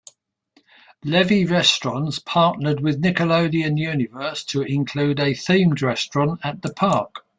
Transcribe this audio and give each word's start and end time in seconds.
Levy 1.05 1.45
Restaurants 1.45 2.17
partnered 2.17 2.79
with 2.79 3.03
Nickelodeon 3.03 3.77
Universe 3.77 4.43
to 4.45 4.63
include 4.63 5.19
a 5.19 5.35
themed 5.35 5.79
restaurant 5.83 6.39
at 6.43 6.63
the 6.63 6.73
park. 6.73 7.17